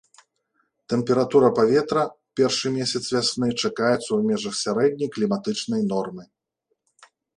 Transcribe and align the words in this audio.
Тэмпература 0.91 1.49
паветра 1.59 2.03
ў 2.05 2.15
першы 2.41 2.67
месяц 2.77 3.01
вясны 3.17 3.47
чакаецца 3.61 4.01
ў 4.13 4.21
межах 4.33 4.53
сярэдняй 4.63 5.09
кліматычнай 5.19 5.81
нормы. 5.93 6.23